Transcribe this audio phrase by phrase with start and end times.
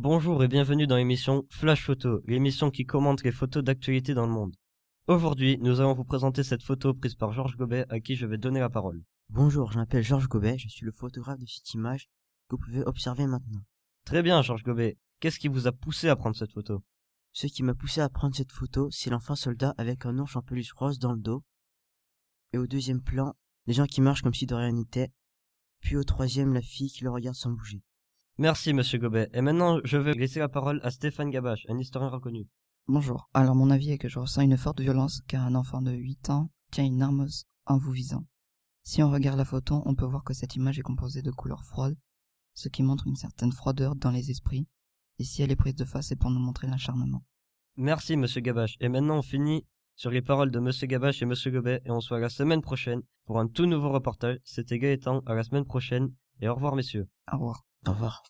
[0.00, 4.32] Bonjour et bienvenue dans l'émission Flash Photo, l'émission qui commente les photos d'actualité dans le
[4.32, 4.54] monde.
[5.08, 8.38] Aujourd'hui, nous allons vous présenter cette photo prise par Georges Gobet à qui je vais
[8.38, 9.02] donner la parole.
[9.28, 12.06] Bonjour, je m'appelle Georges Gobet, je suis le photographe de cette image
[12.46, 13.64] que vous pouvez observer maintenant.
[14.04, 14.98] Très bien, Georges Gobet.
[15.18, 16.84] Qu'est-ce qui vous a poussé à prendre cette photo?
[17.32, 20.42] Ce qui m'a poussé à prendre cette photo, c'est l'enfant soldat avec un ours en
[20.42, 21.42] peluche rose dans le dos.
[22.52, 23.34] Et au deuxième plan,
[23.66, 25.10] les gens qui marchent comme si de rien n'était.
[25.80, 27.82] Puis au troisième, la fille qui le regarde sans bouger.
[28.40, 29.28] Merci, monsieur Gobet.
[29.32, 32.46] Et maintenant, je vais laisser la parole à Stéphane Gabache, un historien reconnu.
[32.86, 33.28] Bonjour.
[33.34, 36.30] Alors mon avis est que je ressens une forte violence car un enfant de 8
[36.30, 37.26] ans tient une arme
[37.66, 38.24] en vous visant.
[38.84, 41.64] Si on regarde la photo, on peut voir que cette image est composée de couleurs
[41.64, 41.98] froides,
[42.54, 44.68] ce qui montre une certaine froideur dans les esprits,
[45.18, 47.24] et si elle est prise de face, c'est pour nous montrer l'acharnement.
[47.76, 48.76] Merci, monsieur Gabache.
[48.78, 52.00] Et maintenant, on finit sur les paroles de monsieur Gabache et monsieur Gobet, et on
[52.00, 54.38] se voit la semaine prochaine pour un tout nouveau reportage.
[54.44, 57.08] C'était Gaëtan, à la semaine prochaine, et au revoir, messieurs.
[57.32, 57.67] Au revoir.
[57.86, 58.22] Au revoir.